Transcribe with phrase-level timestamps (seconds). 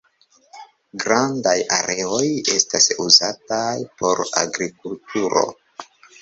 [1.01, 2.21] Grandaj areoj
[2.55, 5.47] estas uzataj por agrikulturo.